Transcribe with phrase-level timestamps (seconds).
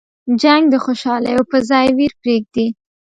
[0.41, 2.67] جنګ د خوشحالیو په ځای ویر پرېږدي.